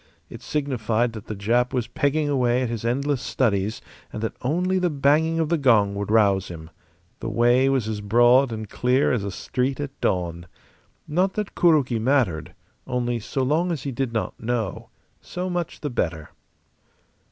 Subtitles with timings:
[0.31, 4.79] It signified that the Jap was pegging away at his endless studies and that only
[4.79, 6.71] the banging of the gong would rouse him.
[7.19, 10.47] The way was as broad and clear as a street at dawn.
[11.07, 12.55] Not that Kuroki mattered;
[12.87, 14.89] only so long as he did not know,
[15.21, 16.31] so much the better.